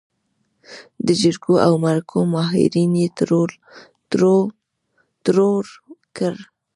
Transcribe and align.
د 1.05 1.07
جرګو 1.21 1.55
او 1.65 1.73
مرکو 1.83 2.17
ماهرين 2.33 2.91
يې 3.01 3.07
ترور 4.11 5.63
کړل. 6.15 6.37